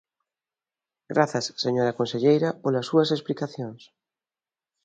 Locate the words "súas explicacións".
2.89-3.81